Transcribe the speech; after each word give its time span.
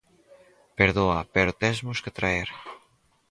Perdoa, 0.79 1.19
pero 1.35 1.57
tesmos 1.63 2.01
que 2.03 2.15
traer 2.17 2.49